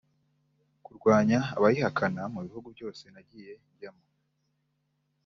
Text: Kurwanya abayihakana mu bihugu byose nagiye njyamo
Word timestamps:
Kurwanya 0.83 1.39
abayihakana 1.57 2.21
mu 2.33 2.39
bihugu 2.45 2.67
byose 2.75 3.03
nagiye 3.13 3.53
njyamo 3.71 4.05